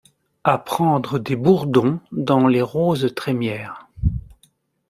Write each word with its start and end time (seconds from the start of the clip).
A 0.43 0.57
prendre 0.57 1.19
des 1.19 1.35
bourdons 1.35 1.99
dans 2.11 2.47
les 2.47 2.63
roses 2.63 3.13
trémières 3.13 3.87